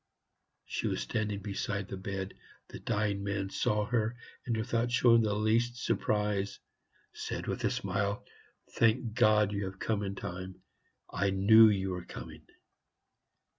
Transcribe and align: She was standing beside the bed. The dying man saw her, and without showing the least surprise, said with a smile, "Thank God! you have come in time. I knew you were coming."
She 0.65 0.87
was 0.87 0.99
standing 1.01 1.41
beside 1.43 1.87
the 1.87 1.95
bed. 1.95 2.33
The 2.69 2.79
dying 2.79 3.23
man 3.23 3.51
saw 3.51 3.85
her, 3.85 4.15
and 4.47 4.57
without 4.57 4.91
showing 4.91 5.21
the 5.21 5.35
least 5.35 5.75
surprise, 5.75 6.57
said 7.13 7.45
with 7.45 7.63
a 7.65 7.69
smile, 7.69 8.25
"Thank 8.67 9.13
God! 9.13 9.51
you 9.51 9.65
have 9.65 9.77
come 9.77 10.01
in 10.01 10.15
time. 10.15 10.63
I 11.11 11.29
knew 11.29 11.69
you 11.69 11.91
were 11.91 12.03
coming." 12.05 12.47